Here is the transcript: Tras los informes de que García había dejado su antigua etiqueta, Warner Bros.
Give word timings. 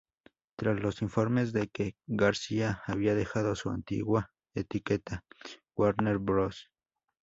Tras 0.57 0.79
los 0.79 1.03
informes 1.03 1.53
de 1.53 1.67
que 1.67 1.95
García 2.07 2.81
había 2.87 3.13
dejado 3.13 3.53
su 3.53 3.69
antigua 3.69 4.31
etiqueta, 4.55 5.23
Warner 5.75 6.17
Bros. 6.17 6.71